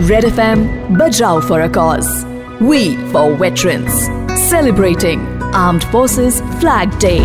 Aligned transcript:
Red 0.00 0.24
FM 0.24 0.60
Bajrao 0.96 1.46
for 1.46 1.60
a 1.60 1.68
cause. 1.68 2.24
We 2.58 2.96
for 3.12 3.34
veterans. 3.34 3.92
Celebrating 4.48 5.20
Armed 5.54 5.84
Forces 5.84 6.40
Flag 6.58 6.98
Day. 6.98 7.20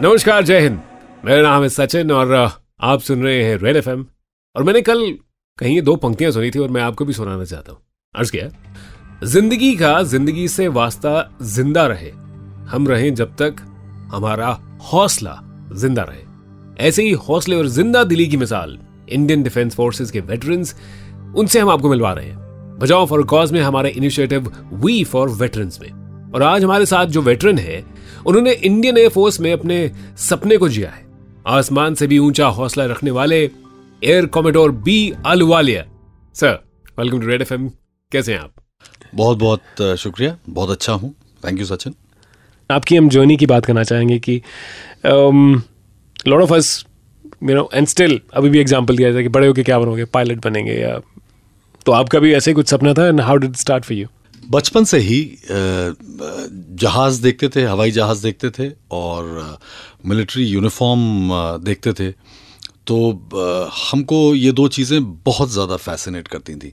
नमस्कार, 0.00 0.42
जय 0.44 0.60
हिंद 0.60 0.80
मेरा 1.24 1.42
नाम 1.42 1.62
है 1.62 1.68
सचिन 1.68 2.10
और 2.12 2.34
आप 2.34 3.00
सुन 3.00 3.22
रहे 3.22 3.42
हैं 3.44 3.56
रेड 3.58 3.76
एफएम 3.76 4.06
और 4.56 4.62
मैंने 4.62 4.82
कल 4.82 5.06
कहीं 5.58 5.80
दो 5.82 5.96
पंक्तियाँ 5.96 6.32
सुनी 6.32 6.50
थी 6.50 6.58
और 6.58 6.70
मैं 6.70 6.82
आपको 6.82 7.04
भी 7.04 7.12
सुनाना 7.12 7.44
चाहता 7.44 7.72
हूँ 7.72 7.80
अर्ज़ 8.14 8.32
किया 8.32 8.50
ज़िंदगी 9.24 9.74
का 9.76 10.02
ज़िंदगी 10.02 10.48
से 10.48 10.68
वास्ता 10.80 11.30
ज़िंदा 11.56 11.86
रहे 11.86 12.10
हम 12.70 12.88
रहें 12.88 13.14
जब 13.14 13.36
तक 13.42 13.66
हमारा 14.12 14.58
हौसला 14.92 15.40
ज़िंदा 15.72 16.02
रहे 16.02 16.33
ऐसे 16.80 17.02
ही 17.02 17.10
हौसले 17.28 17.56
और 17.56 17.66
ज़िंदा 17.68 18.02
दिली 18.04 18.26
की 18.26 18.36
मिसाल 18.36 18.78
इंडियन 19.08 19.42
डिफेंस 19.42 19.74
फोर्सेस 19.74 20.10
के 20.10 20.20
वेटरन्स 20.22 20.74
उनसे 21.36 21.60
हम 21.60 21.68
आपको 21.70 21.90
मिलवा 21.90 22.12
रहे 22.12 22.26
हैं। 22.26 22.78
बचाओ 22.78 23.06
फॉर 23.06 23.22
कॉज 23.26 23.52
में 23.52 23.60
हमारे 23.60 23.90
इनिशिएटिव 23.90 24.52
वी 24.74 25.02
फॉर 25.04 25.28
वेटरन्स 25.30 25.80
में। 25.80 25.90
और 26.34 26.42
आज 26.42 26.64
हमारे 26.64 26.86
साथ 26.86 27.06
जो 27.06 27.22
वेटरन 27.22 27.58
है 27.58 27.82
उन्होंने 28.26 28.52
इंडियन 28.52 28.98
एयरफोर्स 28.98 29.40
में 29.40 29.52
अपने 29.52 29.90
सपने 30.18 30.56
को 30.56 30.68
जिया 30.68 30.90
है। 30.90 31.02
आसमान 31.48 31.94
से 31.94 32.06
भी 32.06 32.18
ऊँचा 32.18 32.46
हौसला 32.48 32.84
रखने 32.86 33.10
वाले 33.10 33.42
air 34.02 34.26
commodore 34.26 34.70
B 34.72 35.12
Ahluwalia 35.26 35.84
sir 36.36 36.62
welcome 36.98 37.20
to 37.20 37.26
Red 37.26 37.42
FM 37.42 37.68
कैसे 38.12 38.32
हैं 38.32 38.40
आप? 38.40 38.52
बहुत 39.14 39.38
बहुत 39.38 39.96
शुक्रिया। 39.98 40.36
बहुत 40.48 40.70
अच्छा 40.70 40.92
हूँ। 40.92 41.14
थैंक 41.44 41.58
यू 41.58 41.64
सचिन 41.66 41.94
आपकी 42.70 42.96
हम 42.96 43.08
जर्नी 43.08 43.36
की 43.36 43.46
बात 43.46 43.64
करना 43.66 43.82
चाहेंगे 43.84 44.18
कि 44.18 44.40
lot 46.28 46.42
of 46.42 46.52
us 46.54 46.84
you 47.42 47.54
know 47.54 47.68
and 47.74 47.86
still 47.88 48.20
अभी 48.34 48.48
भी 48.50 48.58
एग्ज़ाम्पल 48.60 48.96
दिया 48.96 49.08
जाता 49.08 49.18
है 49.18 49.22
कि 49.22 49.28
बड़े 49.30 49.46
होके 49.46 49.62
क्या 49.62 49.78
बनोगे? 49.78 50.04
पायलट 50.06 50.44
बनेंगे 50.44 50.74
या 50.74 50.98
तो 51.86 51.92
आपका 51.92 52.18
भी 52.18 52.32
ऐसे 52.34 52.52
कुछ 52.54 52.68
सपना 52.68 52.92
था 52.94 53.06
and 53.08 53.20
how 53.20 53.36
did 53.36 53.56
start 53.56 53.84
for 53.84 53.96
you 53.96 54.06
बचपन 54.50 54.84
से 54.84 54.98
ही 54.98 55.18
जहाज़ 56.80 57.20
देखते 57.22 57.48
थे, 57.48 57.62
हवाई 57.64 57.90
जहाज़ 57.90 58.22
देखते 58.22 58.50
थे 58.50 58.70
और 58.92 59.58
मिलिट्री 60.06 60.44
यूनिफॉर्म 60.44 61.30
देखते 61.64 61.92
थे। 61.92 62.10
तो 62.86 62.96
हमको 63.82 64.34
ये 64.34 64.52
दो 64.52 64.66
चीज़ें 64.68 65.00
बहुत 65.24 65.50
ज़्यादा 65.52 65.76
फैसिनेट 65.78 66.28
करती 66.28 66.54
थी। 66.54 66.72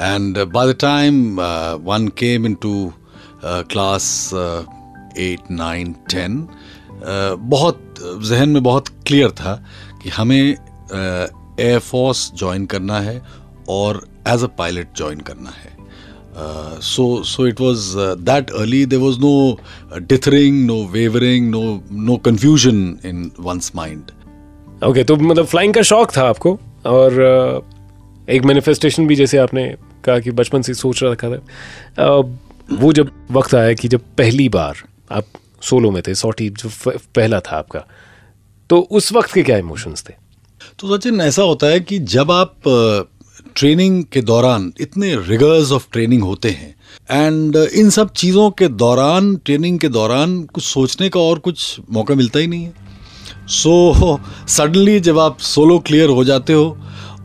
And 0.00 0.38
by 0.44 0.72
the 0.72 0.76
time 0.80 1.40
one 1.84 2.08
came 2.18 2.46
in 2.46 2.54
to 2.62 2.92
class 3.44 4.30
eight 4.34 5.50
nine 5.50 5.92
ten 6.10 6.46
बहुत 7.38 7.94
जहन 8.00 8.48
में 8.48 8.62
बहुत 8.62 8.88
क्लियर 8.88 9.30
था 9.30 9.64
कि 10.02 10.08
हमें 10.08 10.56
एयरफोर्स 11.60 12.32
ज्वाइन 12.38 12.66
करना 12.66 13.00
है 13.00 13.22
और 13.68 14.08
एज 14.28 14.42
अ 14.42 14.46
पायलट 14.46 14.88
ज्वाइन 14.96 15.20
करना 15.20 15.50
है। 15.50 15.76
it 17.38 17.60
was 17.60 17.78
uh, 17.96 18.16
that 18.28 18.44
early 18.50 18.84
there 18.84 19.02
was 19.02 19.18
no 19.20 19.52
uh, 19.52 20.00
dithering 20.12 20.56
no 20.70 20.76
wavering 20.96 21.46
no 21.50 21.62
no 22.08 22.18
confusion 22.28 22.78
in 23.06 23.30
one's 23.46 23.74
mind 23.76 24.12
okay 24.84 25.04
तो 25.04 25.16
मतलब 25.16 25.44
फ्लाइंग 25.44 25.74
का 25.74 25.82
शौक 25.82 26.16
था 26.16 26.28
आपको 26.28 26.60
और 26.86 27.12
एक 28.30 28.42
मैनिफेस्टेशन 28.42 29.06
भी 29.06 29.16
जैसे 29.16 29.38
आपने 29.38 29.76
कहा 30.04 30.18
कि 30.18 30.30
बचपन 30.30 30.62
से 30.62 30.74
सोच 30.74 31.00
रखा 31.02 31.30
था। 31.30 31.38
वो 32.72 32.92
जब 32.92 33.10
वक्त 33.30 33.54
आया 33.54 33.72
कि 33.72 33.88
जब 33.88 34.00
पहली 34.18 34.48
बार 34.48 34.76
आप 35.12 35.24
सोलो 35.68 35.90
में 35.90 36.02
थे 36.06 36.14
सॉटी 36.14 36.48
जो 36.50 36.70
पहला 36.88 37.40
था 37.40 37.56
आपका। 37.56 37.86
तो 38.70 38.78
उस 38.90 39.12
वक्त 39.12 39.32
के 39.32 39.42
क्या 39.42 39.58
इमोशंस 39.58 40.04
थे? 40.08 40.14
तो 40.78 40.96
सचिन 40.96 41.20
ऐसा 41.20 41.42
होता 41.42 41.66
है 41.66 41.80
कि 41.80 41.98
जब 41.98 42.30
आप 42.30 42.54
ट्रेनिंग 43.56 44.04
के 44.04 44.20
दौरान 44.22 44.72
इतने 44.80 45.14
रिगर्स 45.18 45.70
ऑफ़ 45.72 45.86
ट्रेनिंग 45.92 46.22
होते 46.22 46.50
हैं 46.50 46.74
एंड 47.10 47.56
इन 47.56 47.90
सब 47.90 48.12
चीज़ों 48.12 48.50
के 48.50 48.68
दौरान 48.68 49.34
ट्रेनिंग 49.36 49.78
के 49.78 49.88
दौरान 49.88 50.42
कुछ 50.44 50.64
सोचने 50.64 51.08
का 51.08 51.20
और 51.20 51.38
कुछ 51.38 51.80
मौका 51.90 52.14
मिलता 52.14 52.38
ही 52.38 52.46
नहीं 52.46 52.64
है। 52.64 52.72
सो 53.48 53.72
so, 53.94 54.48
सडनली 54.48 54.98
जब 55.00 55.18
आप 55.18 55.38
सोलो 55.40 55.78
क्लियर 55.78 56.08
हो 56.08 56.24
जाते 56.24 56.52
हो 56.52 56.66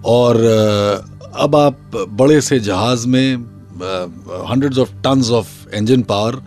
और 0.06 0.36
अब 1.36 1.56
आप 1.56 2.06
बड़े 2.10 2.42
से 2.42 2.60
जहाज़ 2.60 3.08
में 3.08 3.36
hundreds 4.50 4.78
of 4.78 4.92
tons 5.04 5.30
of 5.32 5.76
engine 5.76 6.02
power 6.02 6.42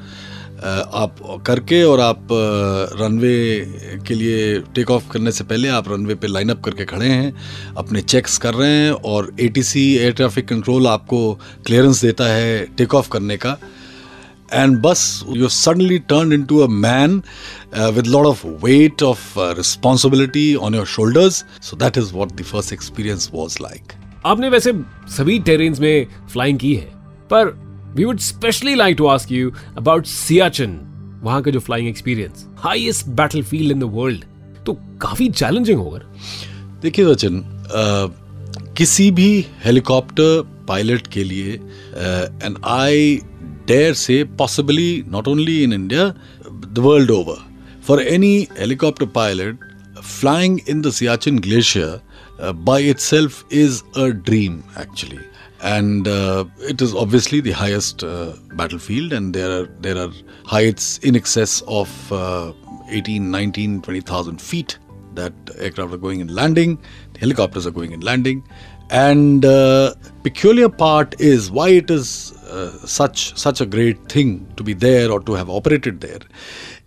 आप 0.65 1.17
करके 1.47 1.83
और 1.85 2.01
आप 2.01 2.29
रनवे 3.01 4.01
के 4.07 4.15
लिए 4.15 4.59
टेक 4.75 4.91
ऑफ़ 4.91 5.09
करने 5.13 5.33
से 5.33 5.45
पहले 5.45 5.69
आप 5.69 5.89
रनवे 5.89 6.15
पे 6.15 6.27
लाइनअप 6.27 6.63
करके 6.65 6.85
खड़े 6.85 7.07
हैं, 7.07 7.33
अपने 7.77 8.03
चेक्स 8.03 8.39
कर 8.39 8.55
रहे 8.55 8.71
हैं 8.71 8.93
और 8.93 9.31
एटीसी 9.41 9.83
एयर 9.97 10.13
ट्रैफ़िक 10.13 10.49
कंट्रोल 10.49 10.87
आपको 10.87 11.19
क्लियरेंस 11.67 12.01
देता 12.03 12.25
है 12.27 12.65
टेक 12.77 12.95
ऑफ़ 12.95 13.09
करने 13.11 13.37
का। 13.37 13.57
एंड 14.53 14.79
बस 14.83 15.25
you 15.29 15.49
suddenly 15.49 15.99
turn 15.99 16.33
into 16.45 16.59
a 16.59 16.67
man 16.69 17.23
with 17.95 18.07
load 18.07 18.29
of 18.29 18.47
weight 18.65 19.03
of 19.03 19.35
responsibility 19.59 20.55
on 20.57 20.75
your 20.75 20.87
shoulders 20.87 21.45
so 21.63 21.77
that 21.77 21.99
is 21.99 22.13
what 22.15 22.33
the 22.33 22.45
first 22.45 22.73
experience 22.73 23.31
was 23.35 23.59
like 23.63 23.93
आपने 24.27 24.49
वैसे 24.49 24.73
सभी 25.17 25.39
terrains 25.41 25.81
में 25.81 26.07
फ्लाइंग 26.33 26.59
की 26.59 26.75
है, 26.75 26.91
पर 27.33 27.64
we 27.97 28.05
would 28.05 28.19
specially 28.19 28.75
like 28.75 28.97
to 28.99 29.07
ask 29.07 29.33
you 29.33 29.51
about 29.79 30.07
Siachen 30.07 30.79
वहाँ 31.23 31.43
का 31.43 31.51
जो 31.51 31.61
flying 31.61 31.89
experience 31.89 32.47
highest 32.59 33.07
battle 33.21 33.43
field 33.43 33.73
in 33.73 33.81
the 33.81 33.91
world 33.95 34.25
तो 34.67 34.73
काफ़ी 35.03 35.29
चैलेंजिंग 35.31 35.79
होगा। 35.79 35.99
देखिए 36.83 37.15
सचिन 37.15 37.41
अ, 37.41 38.73
किसी 38.79 39.11
भी 39.11 39.47
हेलीकॉप्टर 39.65 40.43
पायलट 40.69 41.07
के 41.07 41.25
लिए 41.25 41.53
and 41.55 42.57
I 42.67 43.21
dare 43.67 43.95
say 43.95 44.23
possibly 44.39 45.05
not 45.09 45.29
only 45.29 45.63
in 45.65 45.73
India 45.73 46.09
the 46.49 46.79
world 46.79 47.11
over 47.11 47.45
for 47.87 48.03
any 48.03 48.37
helicopter 48.59 49.07
pilot 49.21 49.71
flying 50.07 50.57
in 50.73 50.81
the 50.85 50.91
Siachen 50.95 51.37
Glacier 51.45 51.93
uh, 52.39 52.53
by 52.53 52.75
itself 52.95 53.37
is 53.61 53.77
a 54.03 54.09
dream, 54.27 54.57
actually. 54.83 55.21
And 55.65 56.07
uh, 56.07 56.45
it 56.59 56.83
is 56.83 56.95
obviously 56.95 57.41
the 57.41 57.53
highest 57.53 58.05
uh, 58.05 58.35
battlefield, 58.53 59.15
and 59.15 59.35
there 59.35 59.51
are 59.51 59.67
there 59.81 59.97
are 59.97 60.11
heights 60.45 60.99
in 60.99 61.17
excess 61.17 61.63
of 61.67 62.13
uh, 62.13 62.53
18, 62.91 63.31
19, 63.31 63.81
20,000 63.81 64.43
feet 64.43 64.79
that 65.15 65.33
aircraft 65.57 65.95
are 65.95 65.97
going 65.97 66.21
and 66.21 66.31
landing, 66.31 66.79
helicopters 67.19 67.67
are 67.67 67.71
going 67.71 67.95
and 67.95 68.05
landing. 68.05 68.45
And 68.91 69.45
uh, 69.45 69.95
peculiar 70.23 70.69
part 70.69 71.19
is 71.19 71.51
why 71.51 71.71
it 71.71 71.91
is 71.91 72.33
uh, 72.45 72.87
such 72.87 73.37
such 73.39 73.63
a 73.63 73.67
great 73.67 74.09
thing 74.11 74.47
to 74.57 74.63
be 74.63 74.75
there 74.75 75.11
or 75.11 75.21
to 75.21 75.33
have 75.33 75.49
operated 75.49 76.03
there 76.03 76.21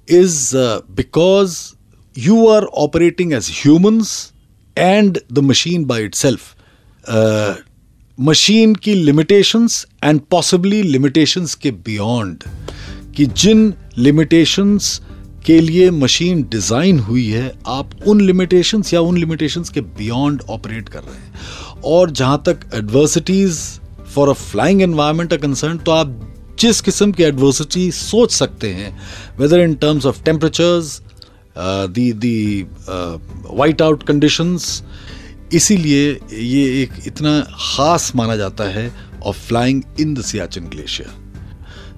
is 0.05 0.53
uh, 0.53 0.81
because 0.93 1.75
you 2.13 2.47
are 2.47 2.67
operating 2.71 3.33
as 3.33 3.47
humans 3.47 4.33
and 4.75 5.19
the 5.29 5.41
machine 5.41 5.85
by 5.85 5.99
itself. 5.99 6.55
Uh, 7.07 7.57
machine 8.17 8.73
की 8.75 8.93
limitations 8.93 9.85
and 10.03 10.19
possibly 10.31 10.81
limitations 10.83 11.53
के 11.55 11.71
beyond 11.71 12.43
कि 13.15 13.25
जिन 13.25 13.73
limitations 13.97 15.01
के 15.45 15.59
लिए 15.61 15.89
machine 15.91 16.41
design 16.51 16.99
हुई 16.99 17.25
है, 17.25 17.51
आप 17.67 17.89
उन 18.07 18.21
लिमिटेशंस 18.21 18.93
या 18.93 19.01
उन 19.01 19.17
लिमिटेशंस 19.17 19.69
के 19.69 19.81
बियॉन्ड 19.81 20.41
ऑपरेट 20.49 20.89
कर 20.89 20.99
रहे 20.99 21.15
हैं। 21.15 21.81
और 21.85 22.11
जहाँ 22.11 22.41
तक 22.47 22.59
adversities 22.75 23.59
for 24.15 24.29
a 24.29 24.33
flying 24.33 24.81
environment 24.81 25.33
a 25.33 25.37
concern 25.37 25.77
तो 25.77 25.91
आप 25.91 26.19
जिस 26.59 26.81
किस्म 26.81 27.11
की 27.11 27.23
एडवर्सिटी 27.23 27.89
सोच 27.91 28.31
सकते 28.31 28.73
हैं 28.73 28.97
weather 29.39 29.59
in 29.59 29.75
terms 29.75 30.05
of 30.05 30.23
temperatures 30.23 30.99
the 31.57 32.11
the 32.13 32.65
white 32.89 33.81
out 33.81 34.03
conditions 34.03 34.83
इसीलिए 35.53 36.19
ये 36.33 36.83
एक 36.83 36.93
इतना 37.07 37.41
खास 37.41 38.11
माना 38.15 38.35
जाता 38.35 38.63
है 38.63 38.91
of 39.23 39.47
flying 39.47 39.83
in 39.99 40.13
the 40.13 40.21
Siachen 40.21 40.63
glacier 40.63 41.09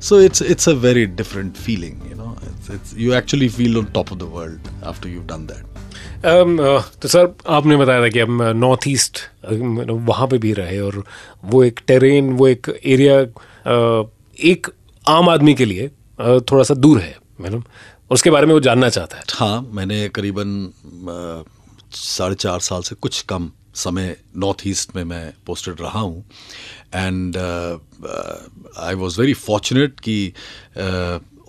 so 0.02 0.22
it's 0.22 0.42
it's 0.42 0.70
a 0.70 0.74
very 0.74 1.06
different 1.06 1.54
feeling 1.54 1.94
you 2.10 2.16
know 2.16 2.38
it's 2.74 2.94
you 2.98 3.14
actually 3.14 3.50
feel 3.50 3.78
on 3.78 3.86
top 3.86 4.12
of 4.12 4.20
the 4.20 4.22
world 4.22 4.84
after 4.84 5.10
you 5.10 5.20
done 5.20 5.48
that 5.48 5.66
Um, 6.20 6.50
uh, 6.60 6.82
तो 7.02 7.08
sir 7.08 7.36
आपने 7.48 7.78
बताया 7.78 8.02
था 8.02 8.08
कि 8.08 8.20
हम 8.20 8.44
north 8.44 8.88
east 8.88 9.20
वहाँ 9.90 10.28
पे 10.28 10.38
भी 10.38 10.54
रहे 10.54 10.80
और 10.80 11.04
वो 11.46 11.64
एक 11.64 11.80
टेरेन 11.88 12.34
वो 12.34 12.48
एक 12.48 12.80
एरिया 12.86 13.20
एक 14.44 14.68
आम 15.08 15.30
आदमी 15.30 15.54
के 15.54 15.66
लिए 15.66 15.88
uh, 15.88 16.52
थोड़ा 16.52 16.64
सा 16.64 16.74
दूर 16.74 17.00
है 17.00 17.18
मैडम 17.42 17.64
उसके 18.12 18.30
बारे 18.30 18.46
में 18.46 18.54
वो 18.54 18.60
जानना 18.60 18.90
चाहता 18.90 19.18
है। 19.18 19.24
हाँ 19.30 19.70
मैंने 19.74 20.10
करीबन 20.10 20.74
साढ़े 21.92 22.36
चार 22.36 22.60
साल 22.60 22.82
से 22.82 22.96
कुछ 22.96 23.22
कम 23.30 23.52
समय 23.76 24.16
नॉर्थ 24.38 24.68
ईस्ट 24.68 24.96
में 24.96 25.04
मैं 25.04 25.34
पोस्टेड 25.48 25.82
रहा 25.82 26.00
हूँ। 26.00 26.24
And 26.96 27.38
I 28.78 28.96
was 28.96 29.20
very 29.22 29.34
fortunate 29.34 30.00
कि 30.00 30.34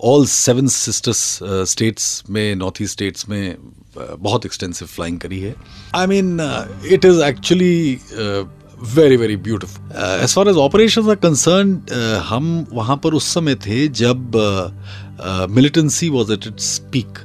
ऑल 0.03 0.25
सेवन 0.25 0.67
सिस्टर्स 0.67 1.39
स्टेट्स 1.71 2.23
में 2.29 2.55
नॉर्थ 2.55 2.81
ईस्ट 2.81 2.93
स्टेट्स 2.93 3.29
में 3.29 3.55
बहुत 3.97 4.45
एक्सटेंसिव 4.45 4.87
फ्लाइंग 4.87 5.19
करी 5.19 5.39
है। 5.39 5.55
I 5.95 6.07
mean 6.07 6.39
it 6.91 7.05
is 7.05 7.21
actually 7.23 7.99
very 8.95 9.17
very 9.17 9.35
beautiful 9.37 9.91
as 10.23 10.33
far 10.35 10.49
as 10.49 10.55
operation 10.57 11.09
are 11.09 11.15
concerned 11.15 11.77
हम 12.27 12.65
वहाँ 12.73 12.97
पर 13.03 13.13
उस 13.13 13.33
समय 13.33 13.55
थे 13.65 13.87
जब 13.87 14.37
militancy 15.49 16.09
was 16.09 16.33
at 16.33 16.47
its 16.47 16.77
peak 16.91 17.19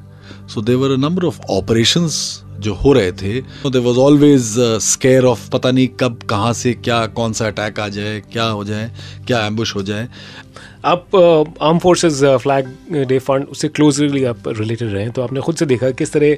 so 0.48 0.60
there were 0.62 0.90
a 0.90 0.96
number 0.96 1.24
of 1.24 1.40
operations 1.50 2.42
जो 2.60 2.74
हो 2.74 2.92
रहे 2.92 3.12
थे। 3.12 3.40
There 3.40 3.80
was 3.82 3.98
always 3.98 4.54
scare 4.82 5.24
of 5.24 5.48
पता 5.50 5.70
नहीं 5.70 5.88
कब 6.00 6.22
कहाँ 6.30 6.52
से 6.52 6.72
क्या 6.74 7.04
कौन 7.16 7.32
सा 7.32 7.46
अटैक 7.46 7.80
आ 7.80 7.88
जाए 7.88 8.20
क्या 8.32 8.44
हो 8.44 8.64
जाए 8.64 8.90
क्या 9.26 9.44
एम्बुश 9.46 9.74
हो 9.76 9.82
जाए। 9.82 10.08
आप 10.84 11.16
arm 11.62 11.78
forces 11.78 12.22
flag 12.42 12.66
day 13.08 13.18
fund 13.18 13.48
उससे 13.48 13.68
क्लोजली 13.68 14.24
आप 14.24 14.48
रिलेटेड 14.48 14.92
रहे 14.92 15.08
तो 15.10 15.22
आपने 15.22 15.40
खुद 15.40 15.56
से 15.56 15.66
देखा 15.66 15.90
किस 15.90 16.12
तरह 16.12 16.36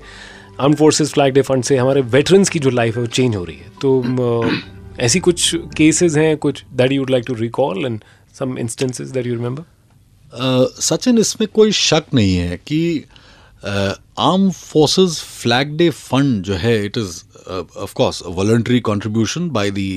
arm 0.60 0.74
forces 0.74 1.12
flag 1.12 1.34
day 1.34 1.42
fund 1.42 1.64
से 1.64 1.76
हमारे 1.76 2.00
वेटरन्स 2.12 2.48
की 2.48 2.58
जो 2.58 2.70
लाइफ 2.70 2.96
है 2.96 3.02
वो 3.02 3.08
चेंज 3.08 3.36
हो 3.36 3.44
रही 3.44 3.56
है। 3.56 3.72
तो 3.82 4.00
uh, 4.42 4.52
ऐसी 5.00 5.20
कुछ 5.20 5.54
केसेस 5.76 6.16
हैं 6.16 6.36
कुछ 6.36 6.64
that 6.74 6.92
you 6.92 7.00
would 7.00 7.10
like 7.10 7.24
to 7.26 7.34
recall 7.34 7.84
and 7.86 8.00
some 8.38 8.58
instances 8.58 9.08
that 9.08 9.26
you 9.26 9.34
remember 9.34 10.70
Sachin 10.80 11.18
इसमें 11.18 11.48
कोई 11.54 11.72
शक 11.72 12.04
नहीं 12.14 12.36
है 12.36 12.56
कि 12.56 13.04
Arm 13.65 14.49
forces 14.51 15.19
flag 15.41 15.77
day 15.77 15.89
fund 15.89 16.43
जो 16.43 16.53
है 16.65 16.75
it 16.85 16.97
is 16.97 17.21
of 17.49 17.93
course 17.93 18.21
voluntary 18.41 18.79
contribution 18.91 19.49
by 19.57 19.71
the 19.71 19.87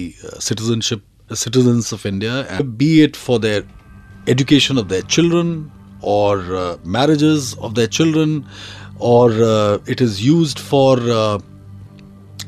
citizenship 0.48 1.02
citizens 1.34 1.92
of 1.92 2.06
India, 2.06 2.46
and 2.48 2.78
be 2.78 3.02
it 3.02 3.16
for 3.16 3.36
their 3.44 3.62
education 4.28 4.78
of 4.78 4.88
their 4.88 5.02
children 5.02 5.48
or 6.00 6.38
uh, 6.54 6.76
marriages 6.84 7.54
of 7.54 7.74
their 7.74 7.88
children, 7.88 8.46
or 8.98 9.32
uh, 9.46 9.78
it 9.86 10.00
is 10.00 10.24
used 10.24 10.60
for 10.60 10.98
uh, 11.00 11.38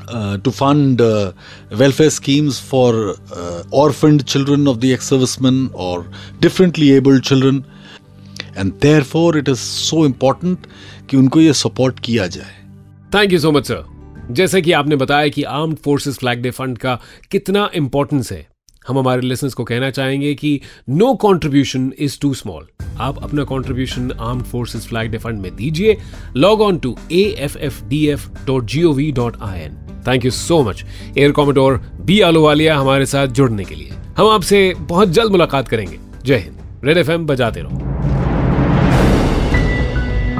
uh, 0.07 0.37
to 0.37 0.51
fund 0.51 1.01
uh, 1.01 1.33
welfare 1.71 2.09
schemes 2.09 2.59
for 2.59 3.15
uh, 3.33 3.63
orphaned 3.71 4.25
children 4.25 4.65
of 4.67 4.79
the 4.79 4.93
ex-servicemen 4.93 5.69
or 5.73 6.07
differently 6.39 6.91
abled 6.93 7.23
children. 7.23 7.65
And 8.55 8.79
therefore, 8.79 9.37
it 9.37 9.47
is 9.47 9.59
so 9.59 10.03
important 10.03 10.67
कि 11.10 11.16
उनको 11.16 11.40
ये 11.40 11.52
support 11.52 12.00
किया 12.00 12.26
जाए। 12.26 12.54
Thank 13.14 13.32
you 13.32 13.38
so 13.38 13.52
much 13.52 13.66
sir 13.66 13.84
जैसे 14.30 14.62
कि 14.62 14.72
आपने 14.72 14.96
बताया 14.96 15.28
कि 15.28 15.42
armed 15.42 15.76
forces 15.76 16.18
flag 16.18 16.42
day 16.42 16.50
fund 16.50 16.78
का 16.78 16.98
कितना 17.30 17.70
इंपॉर्टेंस 17.74 18.32
है। 18.32 18.46
हम 18.88 18.98
हमारे 18.98 19.20
लिसनर्स 19.20 19.54
को 19.54 19.64
कहना 19.64 19.90
चाहेंगे 19.90 20.34
कि 20.34 20.60
no 20.88 21.14
contribution 21.14 21.92
is 21.98 22.18
too 22.20 22.34
small 22.34 22.66
आप 22.98 23.22
अपना 23.24 23.44
contribution 23.44 24.10
armed 24.12 24.44
forces 24.44 24.86
flag 24.86 25.10
day 25.10 25.18
fund 25.18 25.40
में 25.40 25.54
दीजिए। 25.56 25.96
Log 26.36 26.60
on 26.60 26.78
to 26.78 26.96
A 27.12 27.22
F 27.38 27.58
F 27.58 27.84
D 27.84 28.06
F 28.08 28.28
dot 28.46 28.64
G 28.64 28.82
O 28.82 28.92
V 28.92 29.10
dot 29.12 29.36
I 29.42 29.60
N 29.60 29.76
thank 30.08 30.24
you 30.24 30.30
so 30.30 30.62
much 30.62 30.84
air 31.18 31.32
commodore 31.32 31.80
B 32.00 32.20
Ahluwalia 32.20 32.76
हमारे 32.78 33.06
साथ 33.06 33.26
जुड़ने 33.28 33.64
के 33.64 33.74
लिए। 33.74 33.92
हम 34.18 34.28
आपसे 34.28 34.74
बहुत 34.80 35.08
जल्द 35.08 35.32
मुलाकात 35.32 35.68
करेंगे। 35.68 35.98
जय 36.24 36.36
हिंद। 36.36 36.58
रेड 36.84 36.98
एफ़ 36.98 37.10
एम 37.10 37.26
बजाते 37.26 37.60
रहो। 37.60 37.93